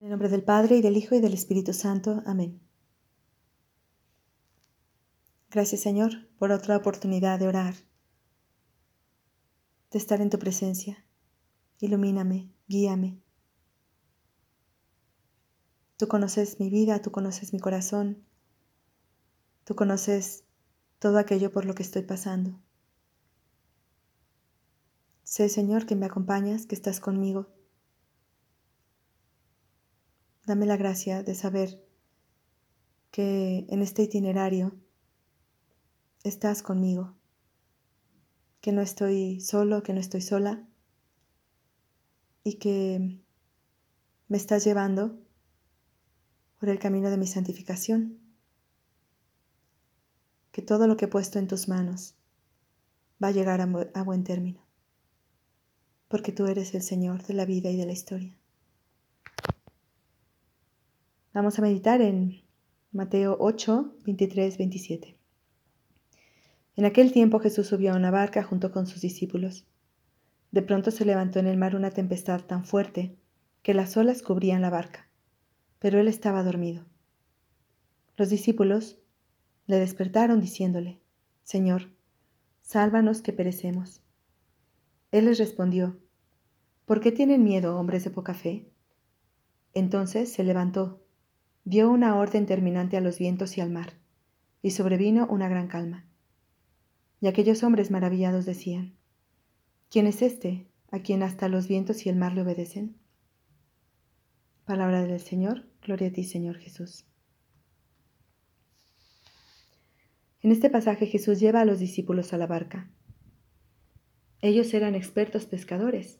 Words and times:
En 0.00 0.06
el 0.06 0.10
nombre 0.10 0.28
del 0.28 0.44
Padre, 0.44 0.76
y 0.76 0.80
del 0.80 0.96
Hijo, 0.96 1.16
y 1.16 1.20
del 1.20 1.34
Espíritu 1.34 1.72
Santo. 1.72 2.22
Amén. 2.24 2.60
Gracias 5.50 5.80
Señor 5.80 6.28
por 6.38 6.52
otra 6.52 6.76
oportunidad 6.76 7.38
de 7.40 7.48
orar, 7.48 7.74
de 9.90 9.98
estar 9.98 10.20
en 10.20 10.30
tu 10.30 10.38
presencia. 10.38 11.04
Ilumíname, 11.80 12.52
guíame. 12.68 13.20
Tú 15.96 16.06
conoces 16.06 16.60
mi 16.60 16.70
vida, 16.70 17.02
tú 17.02 17.10
conoces 17.10 17.52
mi 17.52 17.58
corazón, 17.58 18.24
tú 19.64 19.74
conoces 19.74 20.44
todo 21.00 21.18
aquello 21.18 21.50
por 21.50 21.64
lo 21.64 21.74
que 21.74 21.82
estoy 21.82 22.02
pasando. 22.02 22.60
Sé, 25.24 25.48
Señor, 25.48 25.86
que 25.86 25.96
me 25.96 26.06
acompañas, 26.06 26.66
que 26.66 26.76
estás 26.76 27.00
conmigo 27.00 27.57
Dame 30.48 30.64
la 30.64 30.78
gracia 30.78 31.22
de 31.22 31.34
saber 31.34 31.78
que 33.10 33.66
en 33.68 33.82
este 33.82 34.04
itinerario 34.04 34.74
estás 36.24 36.62
conmigo, 36.62 37.14
que 38.62 38.72
no 38.72 38.80
estoy 38.80 39.42
solo, 39.42 39.82
que 39.82 39.92
no 39.92 40.00
estoy 40.00 40.22
sola 40.22 40.66
y 42.44 42.54
que 42.54 43.20
me 44.28 44.38
estás 44.38 44.64
llevando 44.64 45.20
por 46.58 46.70
el 46.70 46.78
camino 46.78 47.10
de 47.10 47.18
mi 47.18 47.26
santificación, 47.26 48.18
que 50.50 50.62
todo 50.62 50.86
lo 50.86 50.96
que 50.96 51.04
he 51.04 51.08
puesto 51.08 51.38
en 51.38 51.46
tus 51.46 51.68
manos 51.68 52.14
va 53.22 53.28
a 53.28 53.32
llegar 53.32 53.60
a, 53.60 54.02
buen 54.02 54.24
término, 54.24 54.66
porque 56.08 56.32
tú 56.32 56.46
eres 56.46 56.74
el 56.74 56.80
Señor 56.80 57.22
de 57.26 57.34
la 57.34 57.44
vida 57.44 57.68
y 57.68 57.76
de 57.76 57.84
la 57.84 57.92
historia. 57.92 58.38
Vamos 61.38 61.56
a 61.56 61.62
meditar 61.62 62.00
en 62.00 62.42
Mateo 62.90 63.36
8, 63.38 63.94
23, 64.04 64.58
27. 64.58 65.16
En 66.74 66.84
aquel 66.84 67.12
tiempo 67.12 67.38
Jesús 67.38 67.68
subió 67.68 67.92
a 67.92 67.96
una 67.96 68.10
barca 68.10 68.42
junto 68.42 68.72
con 68.72 68.88
sus 68.88 69.02
discípulos. 69.02 69.64
De 70.50 70.62
pronto 70.62 70.90
se 70.90 71.04
levantó 71.04 71.38
en 71.38 71.46
el 71.46 71.56
mar 71.56 71.76
una 71.76 71.92
tempestad 71.92 72.40
tan 72.40 72.64
fuerte 72.64 73.16
que 73.62 73.72
las 73.72 73.96
olas 73.96 74.22
cubrían 74.22 74.62
la 74.62 74.70
barca, 74.70 75.08
pero 75.78 76.00
él 76.00 76.08
estaba 76.08 76.42
dormido. 76.42 76.86
Los 78.16 78.30
discípulos 78.30 78.98
le 79.68 79.78
despertaron 79.78 80.40
diciéndole, 80.40 80.98
Señor, 81.44 81.92
sálvanos 82.62 83.22
que 83.22 83.32
perecemos. 83.32 84.02
Él 85.12 85.26
les 85.26 85.38
respondió, 85.38 86.00
¿por 86.84 87.00
qué 87.00 87.12
tienen 87.12 87.44
miedo, 87.44 87.78
hombres 87.78 88.02
de 88.02 88.10
poca 88.10 88.34
fe? 88.34 88.72
Entonces 89.72 90.32
se 90.32 90.42
levantó 90.42 91.04
dio 91.68 91.90
una 91.90 92.16
orden 92.16 92.46
terminante 92.46 92.96
a 92.96 93.02
los 93.02 93.18
vientos 93.18 93.58
y 93.58 93.60
al 93.60 93.68
mar, 93.68 93.92
y 94.62 94.70
sobrevino 94.70 95.26
una 95.26 95.50
gran 95.50 95.68
calma. 95.68 96.06
Y 97.20 97.26
aquellos 97.26 97.62
hombres 97.62 97.90
maravillados 97.90 98.46
decían, 98.46 98.94
¿quién 99.90 100.06
es 100.06 100.22
este 100.22 100.66
a 100.90 101.00
quien 101.00 101.22
hasta 101.22 101.46
los 101.48 101.68
vientos 101.68 102.06
y 102.06 102.08
el 102.08 102.16
mar 102.16 102.32
le 102.32 102.40
obedecen? 102.40 102.96
Palabra 104.64 105.04
del 105.04 105.20
Señor, 105.20 105.66
gloria 105.82 106.08
a 106.08 106.10
ti 106.10 106.24
Señor 106.24 106.56
Jesús. 106.56 107.04
En 110.40 110.52
este 110.52 110.70
pasaje 110.70 111.04
Jesús 111.04 111.38
lleva 111.38 111.60
a 111.60 111.66
los 111.66 111.80
discípulos 111.80 112.32
a 112.32 112.38
la 112.38 112.46
barca. 112.46 112.90
Ellos 114.40 114.72
eran 114.72 114.94
expertos 114.94 115.44
pescadores. 115.44 116.18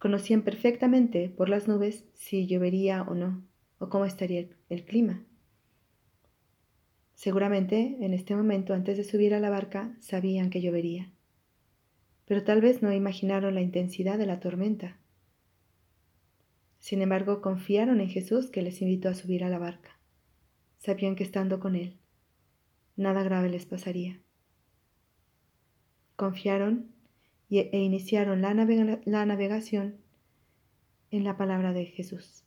Conocían 0.00 0.42
perfectamente 0.42 1.28
por 1.28 1.48
las 1.48 1.68
nubes 1.68 2.06
si 2.14 2.48
llovería 2.48 3.02
o 3.02 3.14
no 3.14 3.44
o 3.78 3.88
cómo 3.88 4.04
estaría 4.04 4.48
el 4.68 4.84
clima. 4.84 5.24
Seguramente 7.14 7.96
en 8.00 8.12
este 8.12 8.36
momento, 8.36 8.74
antes 8.74 8.96
de 8.96 9.04
subir 9.04 9.34
a 9.34 9.40
la 9.40 9.50
barca, 9.50 9.96
sabían 10.00 10.50
que 10.50 10.60
llovería, 10.60 11.10
pero 12.26 12.44
tal 12.44 12.60
vez 12.60 12.82
no 12.82 12.92
imaginaron 12.92 13.54
la 13.54 13.62
intensidad 13.62 14.18
de 14.18 14.26
la 14.26 14.40
tormenta. 14.40 14.98
Sin 16.78 17.02
embargo, 17.02 17.40
confiaron 17.40 18.00
en 18.00 18.08
Jesús 18.08 18.50
que 18.50 18.62
les 18.62 18.82
invitó 18.82 19.08
a 19.08 19.14
subir 19.14 19.44
a 19.44 19.48
la 19.48 19.58
barca. 19.58 19.98
Sabían 20.78 21.16
que 21.16 21.24
estando 21.24 21.58
con 21.58 21.74
Él, 21.74 21.98
nada 22.96 23.22
grave 23.22 23.48
les 23.48 23.66
pasaría. 23.66 24.20
Confiaron 26.16 26.92
e 27.50 27.78
iniciaron 27.78 28.42
la, 28.42 28.54
la 29.04 29.26
navegación 29.26 29.96
en 31.10 31.24
la 31.24 31.36
palabra 31.36 31.72
de 31.72 31.86
Jesús. 31.86 32.45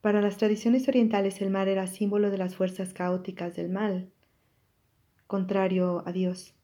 Para 0.00 0.22
las 0.22 0.38
tradiciones 0.38 0.88
orientales 0.88 1.42
el 1.42 1.50
mar 1.50 1.68
era 1.68 1.86
símbolo 1.86 2.30
de 2.30 2.38
las 2.38 2.56
fuerzas 2.56 2.94
caóticas 2.94 3.54
del 3.54 3.68
mal, 3.68 4.10
contrario 5.26 6.02
a 6.06 6.12
Dios. 6.12 6.54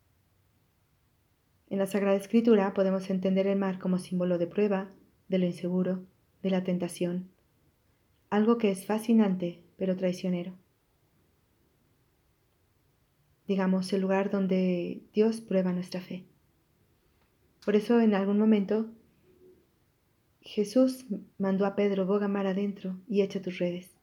En 1.68 1.78
la 1.78 1.86
Sagrada 1.86 2.16
Escritura 2.16 2.72
podemos 2.72 3.10
entender 3.10 3.46
el 3.46 3.58
mar 3.58 3.78
como 3.78 3.98
símbolo 3.98 4.38
de 4.38 4.46
prueba, 4.46 4.88
de 5.28 5.38
lo 5.38 5.44
inseguro, 5.44 6.06
de 6.42 6.50
la 6.50 6.64
tentación, 6.64 7.28
algo 8.30 8.56
que 8.56 8.70
es 8.70 8.86
fascinante 8.86 9.62
pero 9.76 9.96
traicionero. 9.96 10.54
Digamos, 13.46 13.92
el 13.92 14.00
lugar 14.00 14.30
donde 14.30 15.02
Dios 15.12 15.42
prueba 15.42 15.72
nuestra 15.72 16.00
fe. 16.00 16.24
Por 17.64 17.76
eso 17.76 18.00
en 18.00 18.14
algún 18.14 18.38
momento 18.38 18.88
Jesús 20.46 21.06
mandó 21.38 21.66
a 21.66 21.74
Pedro, 21.74 22.06
boga 22.06 22.28
mar 22.28 22.46
adentro 22.46 23.00
y 23.08 23.22
echa 23.22 23.42
tus 23.42 23.58
redes. 23.58 23.96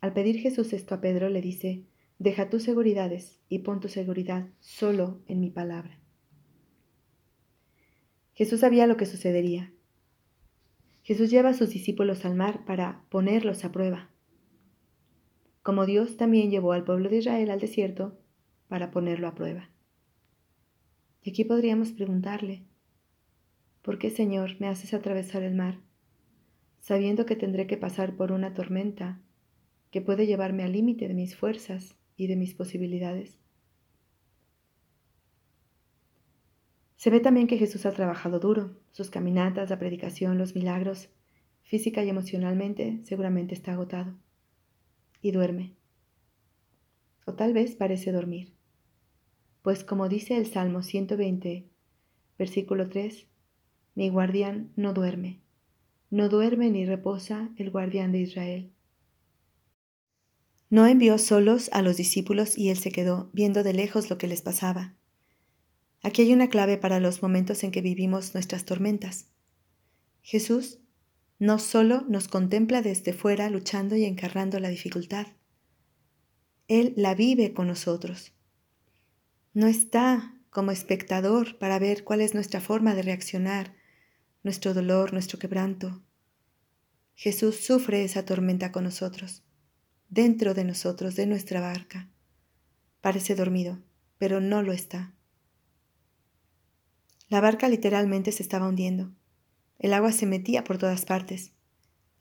Al 0.00 0.12
pedir 0.12 0.40
Jesús 0.40 0.72
esto 0.72 0.96
a 0.96 1.00
Pedro, 1.00 1.28
le 1.28 1.40
dice, 1.40 1.84
deja 2.18 2.50
tus 2.50 2.64
seguridades 2.64 3.40
y 3.48 3.60
pon 3.60 3.78
tu 3.78 3.88
seguridad 3.88 4.48
solo 4.58 5.22
en 5.28 5.38
mi 5.38 5.50
palabra. 5.50 6.00
Jesús 8.32 8.60
sabía 8.60 8.88
lo 8.88 8.96
que 8.96 9.06
sucedería. 9.06 9.72
Jesús 11.02 11.30
lleva 11.30 11.50
a 11.50 11.54
sus 11.54 11.70
discípulos 11.70 12.24
al 12.24 12.34
mar 12.34 12.64
para 12.64 13.04
ponerlos 13.08 13.64
a 13.64 13.70
prueba, 13.70 14.10
como 15.62 15.86
Dios 15.86 16.16
también 16.16 16.50
llevó 16.50 16.72
al 16.72 16.84
pueblo 16.84 17.08
de 17.08 17.18
Israel 17.18 17.50
al 17.50 17.60
desierto 17.60 18.18
para 18.66 18.90
ponerlo 18.90 19.28
a 19.28 19.36
prueba. 19.36 19.70
Y 21.22 21.30
aquí 21.30 21.44
podríamos 21.44 21.92
preguntarle, 21.92 22.64
¿Por 23.84 23.98
qué, 23.98 24.08
Señor, 24.08 24.58
me 24.60 24.68
haces 24.68 24.94
atravesar 24.94 25.42
el 25.42 25.54
mar, 25.54 25.78
sabiendo 26.80 27.26
que 27.26 27.36
tendré 27.36 27.66
que 27.66 27.76
pasar 27.76 28.16
por 28.16 28.32
una 28.32 28.54
tormenta 28.54 29.20
que 29.90 30.00
puede 30.00 30.26
llevarme 30.26 30.62
al 30.62 30.72
límite 30.72 31.06
de 31.06 31.12
mis 31.12 31.36
fuerzas 31.36 31.94
y 32.16 32.26
de 32.26 32.36
mis 32.36 32.54
posibilidades? 32.54 33.38
Se 36.96 37.10
ve 37.10 37.20
también 37.20 37.46
que 37.46 37.58
Jesús 37.58 37.84
ha 37.84 37.92
trabajado 37.92 38.40
duro, 38.40 38.74
sus 38.90 39.10
caminatas, 39.10 39.68
la 39.68 39.78
predicación, 39.78 40.38
los 40.38 40.54
milagros, 40.54 41.10
física 41.62 42.02
y 42.02 42.08
emocionalmente 42.08 43.00
seguramente 43.02 43.52
está 43.52 43.74
agotado. 43.74 44.14
Y 45.20 45.32
duerme. 45.32 45.74
O 47.26 47.34
tal 47.34 47.52
vez 47.52 47.76
parece 47.76 48.12
dormir. 48.12 48.54
Pues 49.60 49.84
como 49.84 50.08
dice 50.08 50.38
el 50.38 50.46
Salmo 50.46 50.82
120, 50.82 51.68
versículo 52.38 52.88
3, 52.88 53.28
mi 53.94 54.08
guardián 54.08 54.72
no 54.76 54.92
duerme, 54.92 55.40
no 56.10 56.28
duerme 56.28 56.70
ni 56.70 56.84
reposa 56.84 57.50
el 57.56 57.70
guardián 57.70 58.12
de 58.12 58.20
Israel. 58.20 58.72
No 60.68 60.86
envió 60.86 61.18
solos 61.18 61.70
a 61.72 61.82
los 61.82 61.96
discípulos 61.96 62.58
y 62.58 62.70
él 62.70 62.76
se 62.76 62.90
quedó 62.90 63.30
viendo 63.32 63.62
de 63.62 63.72
lejos 63.72 64.10
lo 64.10 64.18
que 64.18 64.26
les 64.26 64.42
pasaba. 64.42 64.94
Aquí 66.02 66.22
hay 66.22 66.32
una 66.32 66.48
clave 66.48 66.76
para 66.76 67.00
los 67.00 67.22
momentos 67.22 67.62
en 67.62 67.70
que 67.70 67.80
vivimos 67.80 68.34
nuestras 68.34 68.64
tormentas. 68.64 69.26
Jesús 70.22 70.80
no 71.38 71.58
solo 71.58 72.04
nos 72.08 72.28
contempla 72.28 72.82
desde 72.82 73.12
fuera 73.12 73.48
luchando 73.50 73.96
y 73.96 74.04
encarnando 74.04 74.58
la 74.58 74.68
dificultad, 74.68 75.28
Él 76.68 76.94
la 76.96 77.14
vive 77.14 77.52
con 77.52 77.68
nosotros. 77.68 78.32
No 79.52 79.66
está 79.66 80.34
como 80.50 80.70
espectador 80.70 81.58
para 81.58 81.78
ver 81.78 82.04
cuál 82.04 82.20
es 82.20 82.34
nuestra 82.34 82.60
forma 82.60 82.94
de 82.94 83.02
reaccionar 83.02 83.74
nuestro 84.44 84.74
dolor, 84.74 85.12
nuestro 85.12 85.38
quebranto. 85.38 86.02
Jesús 87.14 87.56
sufre 87.56 88.04
esa 88.04 88.24
tormenta 88.24 88.70
con 88.70 88.84
nosotros, 88.84 89.42
dentro 90.10 90.52
de 90.52 90.64
nosotros, 90.64 91.16
de 91.16 91.26
nuestra 91.26 91.60
barca. 91.60 92.10
Parece 93.00 93.34
dormido, 93.34 93.82
pero 94.18 94.40
no 94.40 94.62
lo 94.62 94.72
está. 94.72 95.14
La 97.28 97.40
barca 97.40 97.68
literalmente 97.68 98.32
se 98.32 98.42
estaba 98.42 98.68
hundiendo. 98.68 99.12
El 99.78 99.94
agua 99.94 100.12
se 100.12 100.26
metía 100.26 100.62
por 100.62 100.76
todas 100.76 101.06
partes. 101.06 101.52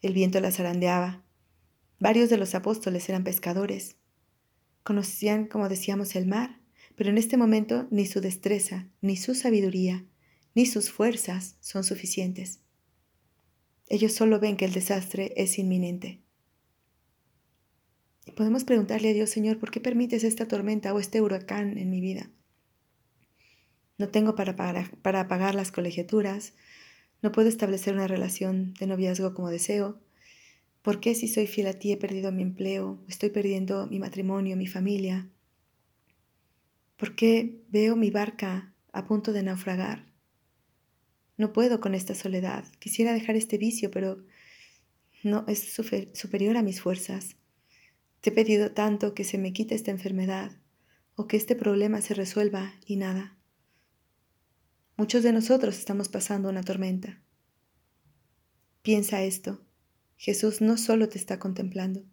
El 0.01 0.13
viento 0.13 0.39
la 0.39 0.51
zarandeaba. 0.51 1.23
Varios 1.99 2.29
de 2.29 2.37
los 2.37 2.55
apóstoles 2.55 3.07
eran 3.09 3.25
pescadores. 3.25 3.97
Conocían, 4.83 5.45
como 5.45 5.67
decíamos, 5.67 6.15
el 6.15 6.25
mar, 6.25 6.59
pero 6.95 7.09
en 7.09 7.17
este 7.17 7.35
momento 7.35 7.87
ni 7.91 8.05
su 8.05 8.21
destreza, 8.21 8.87
ni 9.01 9.17
su 9.17 9.35
sabiduría, 9.35 10.05
ni 10.55 10.65
sus 10.65 10.91
fuerzas 10.91 11.57
son 11.61 11.83
suficientes. 11.83 12.59
Ellos 13.89 14.13
solo 14.13 14.39
ven 14.39 14.57
que 14.57 14.65
el 14.65 14.73
desastre 14.73 15.33
es 15.35 15.59
inminente. 15.59 16.21
Y 18.25 18.31
podemos 18.31 18.63
preguntarle 18.63 19.09
a 19.09 19.13
Dios, 19.13 19.29
Señor, 19.29 19.59
¿por 19.59 19.71
qué 19.71 19.79
permites 19.79 20.23
esta 20.23 20.47
tormenta 20.47 20.93
o 20.93 20.99
este 20.99 21.21
huracán 21.21 21.77
en 21.77 21.89
mi 21.89 21.99
vida? 21.99 22.29
No 23.97 24.09
tengo 24.09 24.35
para, 24.35 24.55
para, 24.55 25.27
pagar 25.27 25.55
las 25.55 25.71
colegiaturas, 25.71 26.53
no 27.21 27.31
puedo 27.31 27.49
establecer 27.49 27.93
una 27.93 28.07
relación 28.07 28.73
de 28.79 28.87
noviazgo 28.87 29.33
como 29.33 29.49
deseo. 29.49 30.01
¿Por 30.81 30.99
qué 30.99 31.15
si 31.15 31.27
soy 31.27 31.47
fiel 31.47 31.67
a 31.67 31.73
ti 31.73 31.91
he 31.91 31.97
perdido 31.97 32.31
mi 32.31 32.43
empleo, 32.43 33.03
estoy 33.07 33.29
perdiendo 33.29 33.87
mi 33.87 33.99
matrimonio, 33.99 34.57
mi 34.57 34.67
familia? 34.67 35.29
¿Por 36.97 37.15
qué 37.15 37.61
veo 37.69 37.95
mi 37.95 38.11
barca 38.11 38.73
a 38.91 39.05
punto 39.05 39.31
de 39.33 39.43
naufragar? 39.43 40.12
No 41.37 41.53
puedo 41.53 41.79
con 41.79 41.95
esta 41.95 42.15
soledad. 42.15 42.65
Quisiera 42.79 43.13
dejar 43.13 43.35
este 43.35 43.57
vicio, 43.57 43.91
pero 43.91 44.23
no 45.23 45.45
es 45.47 45.73
superior 46.13 46.57
a 46.57 46.63
mis 46.63 46.81
fuerzas. 46.81 47.37
Te 48.21 48.29
he 48.29 48.33
pedido 48.33 48.71
tanto 48.71 49.13
que 49.13 49.23
se 49.23 49.37
me 49.37 49.53
quite 49.53 49.75
esta 49.75 49.91
enfermedad 49.91 50.51
o 51.15 51.27
que 51.27 51.37
este 51.37 51.55
problema 51.55 52.01
se 52.01 52.13
resuelva 52.13 52.73
y 52.85 52.95
nada. 52.95 53.37
Muchos 54.95 55.23
de 55.23 55.33
nosotros 55.33 55.77
estamos 55.77 56.09
pasando 56.09 56.49
una 56.49 56.63
tormenta. 56.63 57.21
Piensa 58.81 59.23
esto. 59.23 59.65
Jesús 60.17 60.61
no 60.61 60.77
solo 60.77 61.09
te 61.09 61.17
está 61.17 61.37
contemplando, 61.37 62.05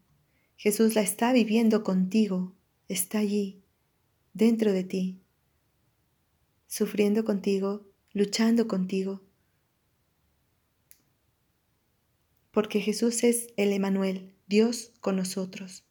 Jesús 0.57 0.95
la 0.95 1.01
está 1.01 1.33
viviendo 1.33 1.85
contigo, 1.85 2.57
está 2.89 3.19
allí, 3.19 3.63
dentro 4.33 4.73
de 4.73 4.85
ti, 4.85 5.21
sufriendo 6.67 7.25
contigo, 7.25 7.90
luchando 8.13 8.67
contigo. 8.67 9.23
Porque 12.51 12.81
Jesús 12.81 13.23
es 13.23 13.49
el 13.57 13.73
Emanuel, 13.73 14.35
Dios 14.47 14.93
con 15.01 15.17
nosotros. 15.17 15.85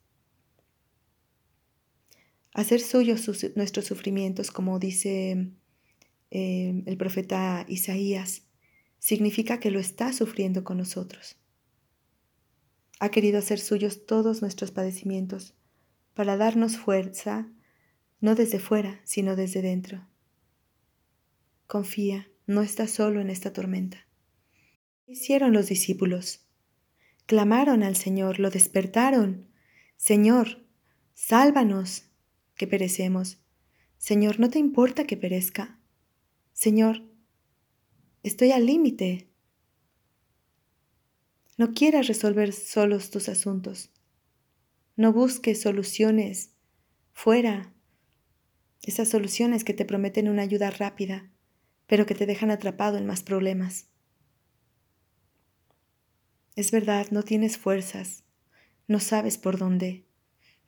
Hacer 2.53 2.81
suyos 2.81 3.29
nuestros 3.55 3.85
sufrimientos, 3.85 4.51
como 4.51 4.79
dice 4.79 5.51
eh, 6.31 6.83
el 6.85 6.97
profeta 6.97 7.65
Isaías, 7.69 8.43
significa 8.97 9.59
que 9.59 9.71
lo 9.71 9.79
está 9.79 10.11
sufriendo 10.11 10.63
con 10.63 10.77
nosotros. 10.77 11.37
Ha 12.99 13.09
querido 13.09 13.39
hacer 13.39 13.59
suyos 13.59 14.05
todos 14.05 14.41
nuestros 14.41 14.71
padecimientos 14.71 15.53
para 16.13 16.35
darnos 16.35 16.75
fuerza, 16.75 17.49
no 18.19 18.35
desde 18.35 18.59
fuera, 18.59 18.99
sino 19.05 19.37
desde 19.37 19.61
dentro. 19.61 20.08
Confía, 21.69 22.31
no 22.47 22.63
estás 22.63 22.89
solo 22.89 23.21
en 23.21 23.29
esta 23.29 23.53
tormenta. 23.53 24.07
¿Qué 25.05 25.11
hicieron 25.11 25.53
los 25.53 25.67
discípulos? 25.67 26.47
Clamaron 27.27 27.83
al 27.83 27.95
Señor, 27.95 28.39
lo 28.39 28.49
despertaron. 28.49 29.47
Señor, 29.95 30.65
sálvanos, 31.13 32.09
que 32.55 32.65
perecemos. 32.65 33.37
Señor, 33.99 34.39
¿no 34.39 34.49
te 34.49 34.57
importa 34.57 35.03
que 35.03 35.15
perezca? 35.15 35.79
Señor, 36.53 37.03
estoy 38.23 38.49
al 38.49 38.65
límite. 38.65 39.29
No 41.55 41.73
quieras 41.75 42.07
resolver 42.07 42.51
solos 42.51 43.11
tus 43.11 43.29
asuntos. 43.29 43.91
No 44.95 45.13
busques 45.13 45.61
soluciones 45.61 46.55
fuera. 47.13 47.75
Esas 48.81 49.09
soluciones 49.09 49.63
que 49.63 49.75
te 49.75 49.85
prometen 49.85 50.29
una 50.29 50.41
ayuda 50.41 50.71
rápida, 50.71 51.31
pero 51.89 52.05
que 52.05 52.13
te 52.13 52.27
dejan 52.27 52.51
atrapado 52.51 52.99
en 52.99 53.07
más 53.07 53.23
problemas. 53.23 53.87
Es 56.55 56.69
verdad, 56.69 57.07
no 57.09 57.23
tienes 57.23 57.57
fuerzas, 57.57 58.23
no 58.87 58.99
sabes 58.99 59.39
por 59.39 59.57
dónde, 59.57 60.05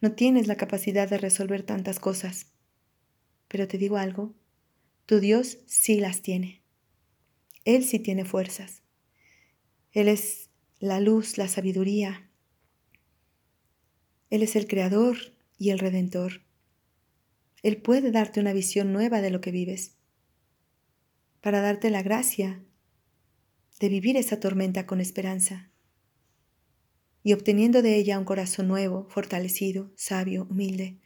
no 0.01 0.13
tienes 0.13 0.47
la 0.47 0.56
capacidad 0.56 1.07
de 1.07 1.19
resolver 1.19 1.62
tantas 1.62 2.00
cosas. 2.00 2.47
Pero 3.47 3.68
te 3.68 3.77
digo 3.77 3.97
algo, 3.97 4.33
tu 5.06 5.19
Dios 5.19 5.59
sí 5.68 6.00
las 6.00 6.23
tiene. 6.23 6.63
Él 7.65 7.83
sí 7.83 8.00
tiene 8.00 8.25
fuerzas. 8.25 8.81
Él 9.91 10.07
es 10.07 10.50
la 10.79 11.00
luz, 11.00 11.38
la 11.38 11.47
sabiduría. 11.47 12.31
Él 14.31 14.41
es 14.41 14.56
el 14.56 14.65
creador 14.65 15.18
y 15.59 15.69
el 15.69 15.77
redentor. 15.77 16.41
Él 17.62 17.79
puede 17.79 18.09
darte 18.09 18.39
una 18.39 18.53
visión 18.53 18.91
nueva 18.91 19.21
de 19.21 19.29
lo 19.29 19.39
que 19.39 19.51
vives, 19.51 20.00
para 21.42 21.62
darte 21.62 21.90
la 21.90 22.04
gracia 22.04 22.64
de 23.80 23.90
vivir 23.90 24.16
esa 24.16 24.40
tormenta 24.40 24.86
con 24.86 25.02
esperanza 25.02 25.72
y 27.24 27.34
obteniendo 27.34 27.82
de 27.82 27.96
ella 27.96 28.18
un 28.18 28.26
corazón 28.26 28.68
nuevo, 28.68 29.08
fortalecido, 29.10 29.92
sabio, 29.96 30.48
humilde. 30.50 31.00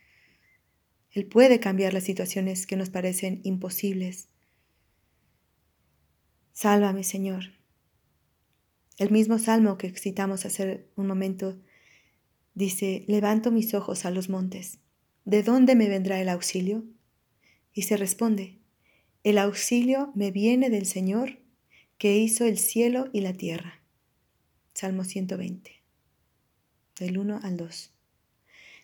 Él 1.12 1.26
puede 1.26 1.60
cambiar 1.60 1.94
las 1.94 2.04
situaciones 2.04 2.68
que 2.68 2.76
nos 2.76 2.90
parecen 2.90 3.42
imposibles. 3.44 4.28
Sálvame, 6.54 7.04
Señor. 7.04 7.52
El 8.98 9.12
mismo 9.12 9.40
salmo 9.40 9.78
que 9.78 9.90
citamos 9.92 10.46
hace 10.46 10.88
un 10.96 11.08
momento 11.08 11.60
dice, 12.54 13.04
levanto 13.08 13.52
mis 13.52 13.74
ojos 13.74 14.06
a 14.06 14.12
los 14.12 14.30
montes. 14.30 14.80
¿De 15.26 15.44
dónde 15.44 15.76
me 15.76 15.90
vendrá 15.90 16.22
el 16.22 16.30
auxilio? 16.30 16.86
Y 17.74 17.82
se 17.84 17.98
responde, 17.98 18.62
el 19.26 19.40
auxilio 19.40 20.12
me 20.14 20.30
viene 20.30 20.70
del 20.70 20.86
Señor 20.86 21.40
que 21.98 22.16
hizo 22.16 22.46
el 22.46 22.60
cielo 22.60 23.10
y 23.12 23.22
la 23.22 23.34
tierra. 23.34 23.82
Salmo 24.76 25.04
120, 25.04 25.82
del 27.00 27.18
1 27.18 27.40
al 27.42 27.58
2. 27.58 27.92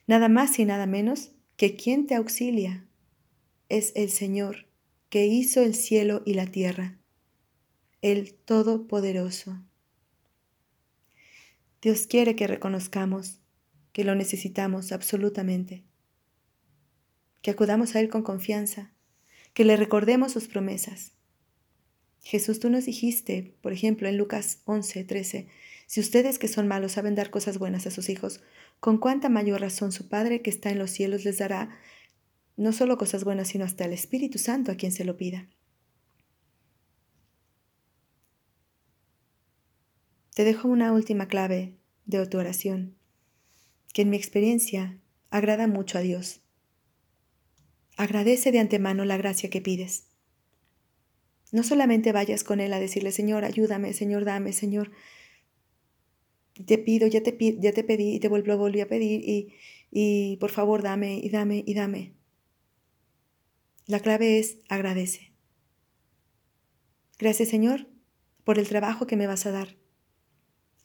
Nada 0.08 0.30
más 0.30 0.58
y 0.58 0.66
nada 0.66 0.88
menos 0.88 1.30
que 1.58 1.76
quien 1.76 2.08
te 2.08 2.16
auxilia 2.16 2.88
es 3.70 3.92
el 3.96 4.10
Señor 4.10 4.66
que 5.10 5.28
hizo 5.28 5.62
el 5.62 5.76
cielo 5.76 6.24
y 6.26 6.34
la 6.34 6.48
tierra, 6.48 6.98
el 8.02 8.34
Todopoderoso. 8.34 9.62
Dios 11.84 12.08
quiere 12.08 12.36
que 12.36 12.48
reconozcamos 12.48 13.42
que 13.94 14.04
lo 14.04 14.16
necesitamos 14.16 14.92
absolutamente, 14.92 15.84
que 17.44 17.52
acudamos 17.52 17.96
a 17.96 18.00
Él 18.00 18.10
con 18.10 18.24
confianza, 18.24 18.92
que 19.54 19.66
le 19.66 19.76
recordemos 19.76 20.32
sus 20.32 20.48
promesas. 20.48 21.14
Jesús, 22.24 22.60
tú 22.60 22.70
nos 22.70 22.86
dijiste, 22.86 23.56
por 23.62 23.74
ejemplo, 23.74 24.08
en 24.08 24.18
Lucas 24.18 24.62
11, 24.66 25.04
13, 25.04 25.48
si 25.88 26.00
ustedes 26.00 26.40
que 26.40 26.48
son 26.48 26.68
malos 26.68 26.94
saben 26.94 27.16
dar 27.16 27.32
cosas 27.32 27.58
buenas 27.58 27.88
a 27.88 27.92
sus 27.92 28.10
hijos, 28.10 28.42
con 28.80 28.98
cuánta 28.98 29.30
mayor 29.30 29.62
razón 29.62 29.92
su 29.92 30.08
Padre 30.08 30.42
que 30.42 30.50
está 30.50 30.70
en 30.70 30.80
los 30.80 30.92
cielos 30.92 31.26
les 31.26 31.38
dará 31.38 31.78
no 32.58 32.74
solo 32.74 32.98
cosas 32.98 33.24
buenas, 33.24 33.48
sino 33.48 33.66
hasta 33.66 33.86
el 33.86 33.94
Espíritu 33.94 34.38
Santo 34.38 34.72
a 34.72 34.76
quien 34.76 34.92
se 34.92 35.04
lo 35.04 35.18
pida. 35.18 35.50
Te 40.36 40.44
dejo 40.44 40.68
una 40.68 40.94
última 40.94 41.28
clave 41.28 41.76
de 42.06 42.26
tu 42.28 42.38
oración, 42.38 42.96
que 43.94 44.04
en 44.04 44.10
mi 44.10 44.18
experiencia 44.18 45.00
agrada 45.30 45.68
mucho 45.68 45.98
a 45.98 46.02
Dios. 46.02 46.41
Agradece 48.02 48.52
de 48.52 48.58
antemano 48.58 49.06
la 49.06 49.16
gracia 49.16 49.52
que 49.52 49.62
pides. 49.62 50.08
No 51.52 51.62
solamente 51.62 52.12
vayas 52.12 52.44
con 52.44 52.60
Él 52.60 52.74
a 52.74 52.80
decirle, 52.80 53.12
Señor, 53.12 53.46
ayúdame, 53.46 53.94
Señor, 53.94 54.26
dame, 54.26 54.54
Señor, 54.54 54.90
te 56.66 56.80
pido, 56.80 57.06
ya 57.06 57.22
te, 57.22 57.38
ya 57.60 57.74
te 57.74 57.84
pedí 57.84 58.16
y 58.16 58.20
te 58.20 58.28
vuelvo, 58.28 58.58
volví 58.58 58.82
a 58.82 58.88
pedir 58.88 59.22
y, 59.24 59.54
y 59.92 60.38
por 60.38 60.50
favor 60.50 60.82
dame 60.82 61.20
y 61.20 61.30
dame 61.30 61.64
y 61.64 61.76
dame. 61.76 62.16
La 63.86 64.00
clave 64.00 64.40
es 64.40 64.58
agradece. 64.68 65.34
Gracias 67.20 67.50
Señor 67.50 67.88
por 68.44 68.58
el 68.58 68.68
trabajo 68.68 69.06
que 69.06 69.16
me 69.16 69.28
vas 69.28 69.46
a 69.46 69.52
dar. 69.52 69.78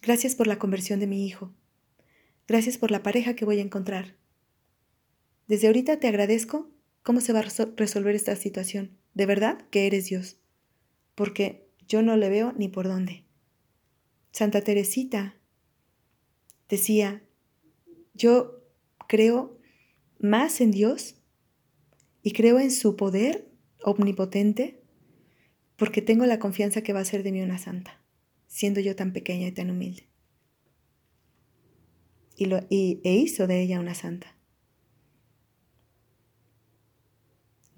Gracias 0.03 0.35
por 0.35 0.49
la 0.49 0.59
conversión 0.59 1.01
de 1.01 1.07
mi 1.07 1.27
hijo. 1.27 1.55
Gracias 2.47 2.77
por 2.77 2.91
la 2.91 3.03
pareja 3.03 3.35
que 3.35 3.47
voy 3.47 3.59
a 3.59 3.63
encontrar. 3.63 4.19
Desde 5.47 5.69
ahorita 5.69 5.99
te 5.99 6.09
agradezco 6.09 6.76
cómo 7.07 7.21
se 7.21 7.33
va 7.33 7.39
a 7.39 7.67
resolver 7.77 8.17
esta 8.17 8.35
situación. 8.35 8.99
De 9.15 9.27
verdad 9.27 9.65
que 9.71 9.87
eres 9.87 10.07
Dios. 10.07 10.39
Porque 11.15 11.71
yo 11.87 12.03
no 12.03 12.17
le 12.17 12.29
veo 12.29 12.53
ni 12.59 12.67
por 12.67 12.89
dónde. 12.89 13.23
Santa 14.33 14.61
Teresita 14.63 15.37
decía, 16.69 17.23
yo 18.13 18.61
creo 19.07 19.57
más 20.19 20.61
en 20.61 20.73
Dios 20.73 21.15
y 22.25 22.33
creo 22.33 22.59
en 22.59 22.73
su 22.73 22.97
poder 22.97 23.53
omnipotente 23.85 24.83
porque 25.77 26.03
tengo 26.03 26.27
la 26.27 26.41
confianza 26.41 26.83
que 26.83 26.93
va 26.93 26.99
a 26.99 27.05
ser 27.05 27.23
de 27.23 27.31
mí 27.31 27.41
una 27.41 27.59
santa, 27.59 28.03
siendo 28.49 28.81
yo 28.81 28.97
tan 28.97 29.13
pequeña 29.13 29.47
y 29.47 29.53
tan 29.53 29.71
humilde. 29.71 30.09
Y, 32.35 32.47
lo, 32.47 32.67
e 32.69 32.99
hizo 33.05 33.47
de 33.47 33.63
ella 33.63 33.79
una 33.79 33.95
santa. 33.95 34.36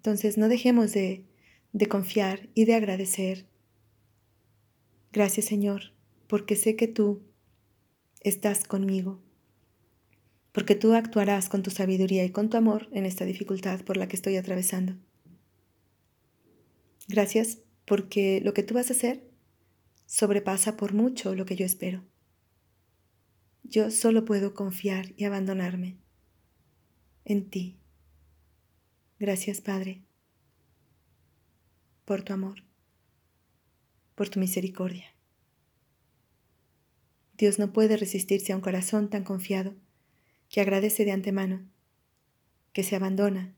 Entonces 0.09 0.39
no 0.39 0.49
dejemos 0.49 0.95
de, 0.95 1.27
de 1.75 1.87
confiar 1.87 2.49
y 2.55 2.65
de 2.65 2.75
agradecer. 2.75 3.47
Gracias 5.13 5.45
Señor 5.45 5.93
porque 6.29 6.57
sé 6.57 6.77
que 6.77 6.89
tú 6.89 7.21
estás 8.23 8.65
conmigo, 8.65 9.21
porque 10.53 10.75
tú 10.75 10.95
actuarás 10.95 11.51
con 11.51 11.63
tu 11.63 11.71
sabiduría 11.71 12.25
y 12.25 12.31
con 12.31 12.49
tu 12.49 12.57
amor 12.57 12.89
en 12.93 13.05
esta 13.05 13.27
dificultad 13.27 13.83
por 13.83 13.99
la 13.99 14.09
que 14.09 14.17
estoy 14.17 14.37
atravesando. 14.37 14.97
Gracias 17.07 17.59
porque 17.85 18.41
lo 18.43 18.55
que 18.55 18.63
tú 18.63 18.73
vas 18.73 18.89
a 18.89 18.95
hacer 18.95 19.29
sobrepasa 20.07 20.79
por 20.79 20.95
mucho 20.95 21.35
lo 21.35 21.45
que 21.45 21.55
yo 21.55 21.67
espero. 21.67 22.03
Yo 23.63 23.91
solo 23.91 24.25
puedo 24.25 24.55
confiar 24.55 25.13
y 25.19 25.25
abandonarme 25.25 25.99
en 27.27 27.51
ti. 27.51 27.79
Gracias, 29.21 29.61
Padre, 29.61 30.03
por 32.05 32.23
tu 32.23 32.33
amor, 32.33 32.63
por 34.15 34.29
tu 34.29 34.39
misericordia. 34.39 35.13
Dios 37.37 37.59
no 37.59 37.73
puede 37.73 37.97
resistirse 37.97 38.53
a 38.53 38.57
un 38.57 38.63
corazón 38.63 39.11
tan 39.11 39.25
confiado 39.25 39.75
que 40.49 40.61
agradece 40.61 41.05
de 41.05 41.11
antemano, 41.11 41.69
que 42.73 42.85
se 42.85 42.95
abandona 42.95 43.57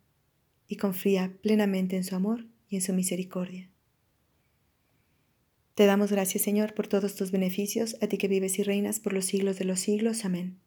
y 0.67 0.77
confía 0.77 1.37
plenamente 1.43 1.97
en 1.97 2.05
su 2.05 2.17
amor 2.17 2.47
y 2.71 2.77
en 2.77 2.83
su 2.83 2.95
misericordia. 2.95 3.71
Te 5.75 5.85
damos 5.85 6.11
gracias, 6.11 6.43
Señor, 6.43 6.73
por 6.73 6.89
todos 6.89 7.17
tus 7.17 7.31
beneficios, 7.33 7.97
a 8.01 8.07
ti 8.07 8.17
que 8.17 8.29
vives 8.29 8.59
y 8.59 8.63
reinas 8.63 8.99
por 8.99 9.13
los 9.13 9.27
siglos 9.27 9.59
de 9.59 9.67
los 9.67 9.81
siglos. 9.81 10.25
Amén. 10.25 10.59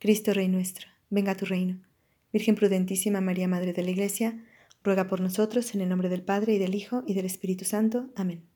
Cristo 0.00 0.34
Rey 0.34 0.48
nuestro, 0.48 0.88
venga 1.08 1.32
a 1.32 1.36
tu 1.36 1.44
reino. 1.44 1.87
Virgen 2.32 2.54
prudentísima 2.54 3.20
María, 3.20 3.48
Madre 3.48 3.72
de 3.72 3.82
la 3.82 3.90
Iglesia, 3.90 4.44
ruega 4.82 5.06
por 5.06 5.20
nosotros 5.20 5.74
en 5.74 5.80
el 5.80 5.88
nombre 5.88 6.08
del 6.08 6.22
Padre 6.22 6.54
y 6.54 6.58
del 6.58 6.74
Hijo 6.74 7.02
y 7.06 7.14
del 7.14 7.26
Espíritu 7.26 7.64
Santo. 7.64 8.10
Amén. 8.16 8.47